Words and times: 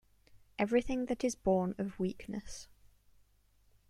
Everything 0.57 1.05
that 1.05 1.23
is 1.23 1.35
born 1.35 1.75
of 1.77 1.99
weakness. 1.99 2.67